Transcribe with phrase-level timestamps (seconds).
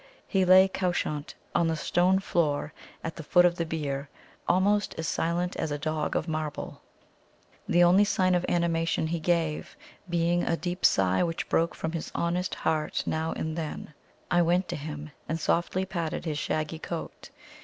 [0.27, 4.09] He lay couchant on the stone floor at the foot of the bier,
[4.47, 6.81] almost as silent as a dog of marble;
[7.69, 9.77] the only sign of animation he gave
[10.09, 13.93] being a deep sigh which broke from his honest heart now and then.
[14.31, 17.29] I went to him and softly patted his shaggy coat.